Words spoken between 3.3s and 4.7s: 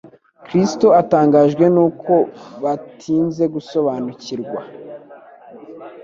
gusobanukirwa,